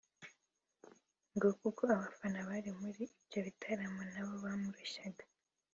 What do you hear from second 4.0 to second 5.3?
nabo bamurushyaga